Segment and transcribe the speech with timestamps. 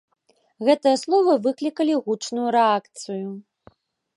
[0.69, 3.29] Гэтыя словы выклікалі гучную рэакцыю.